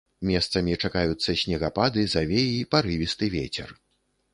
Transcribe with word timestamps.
Месцамі 0.29 0.77
чакаюцца 0.87 1.37
снегапады, 1.43 2.09
завеі, 2.15 2.59
парывісты 2.77 3.35
вецер. 3.41 3.69